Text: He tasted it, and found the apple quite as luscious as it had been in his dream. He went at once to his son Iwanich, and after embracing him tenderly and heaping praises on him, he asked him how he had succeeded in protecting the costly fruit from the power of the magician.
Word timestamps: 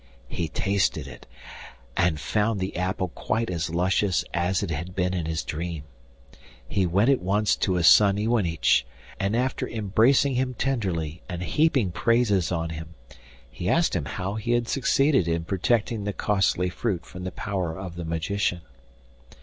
He 0.29 0.47
tasted 0.47 1.05
it, 1.05 1.27
and 1.95 2.19
found 2.19 2.59
the 2.59 2.75
apple 2.75 3.09
quite 3.09 3.51
as 3.51 3.69
luscious 3.69 4.25
as 4.33 4.63
it 4.63 4.71
had 4.71 4.95
been 4.95 5.13
in 5.13 5.27
his 5.27 5.43
dream. 5.43 5.83
He 6.67 6.87
went 6.87 7.11
at 7.11 7.21
once 7.21 7.55
to 7.57 7.75
his 7.75 7.85
son 7.85 8.17
Iwanich, 8.17 8.83
and 9.19 9.35
after 9.35 9.69
embracing 9.69 10.33
him 10.33 10.55
tenderly 10.55 11.21
and 11.29 11.43
heaping 11.43 11.91
praises 11.91 12.51
on 12.51 12.71
him, 12.71 12.95
he 13.47 13.69
asked 13.69 13.95
him 13.95 14.05
how 14.05 14.33
he 14.33 14.53
had 14.53 14.67
succeeded 14.67 15.27
in 15.27 15.45
protecting 15.45 16.03
the 16.03 16.13
costly 16.13 16.71
fruit 16.71 17.05
from 17.05 17.23
the 17.23 17.31
power 17.31 17.77
of 17.77 17.93
the 17.93 18.03
magician. 18.03 18.61